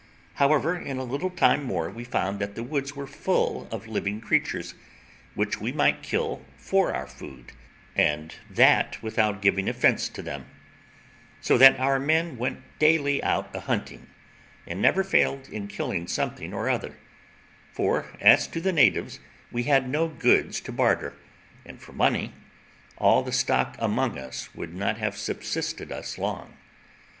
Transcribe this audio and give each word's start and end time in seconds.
However, 0.33 0.75
in 0.75 0.97
a 0.97 1.03
little 1.03 1.29
time 1.29 1.63
more 1.63 1.87
we 1.91 2.03
found 2.03 2.39
that 2.39 2.55
the 2.55 2.63
woods 2.63 2.95
were 2.95 3.05
full 3.05 3.67
of 3.71 3.85
living 3.85 4.19
creatures, 4.19 4.73
which 5.35 5.61
we 5.61 5.71
might 5.71 6.01
kill 6.01 6.43
for 6.57 6.91
our 6.91 7.05
food, 7.05 7.51
and 7.95 8.33
that 8.49 8.99
without 9.03 9.43
giving 9.43 9.69
offence 9.69 10.09
to 10.09 10.23
them; 10.23 10.47
so 11.39 11.55
that 11.55 11.79
our 11.79 11.99
men 11.99 12.35
went 12.39 12.63
daily 12.79 13.21
out 13.21 13.55
a 13.55 13.59
hunting, 13.59 14.07
and 14.65 14.81
never 14.81 15.03
failed 15.03 15.47
in 15.49 15.67
killing 15.67 16.07
something 16.07 16.51
or 16.51 16.67
other; 16.67 16.97
for, 17.71 18.07
as 18.19 18.47
to 18.47 18.59
the 18.59 18.73
natives, 18.73 19.19
we 19.51 19.65
had 19.65 19.87
no 19.87 20.07
goods 20.07 20.59
to 20.61 20.71
barter; 20.71 21.13
and 21.63 21.79
for 21.79 21.93
money, 21.93 22.33
all 22.97 23.21
the 23.21 23.31
stock 23.31 23.75
among 23.77 24.17
us 24.17 24.49
would 24.55 24.73
not 24.73 24.97
have 24.97 25.15
subsisted 25.15 25.91
us 25.91 26.17
long. 26.17 26.57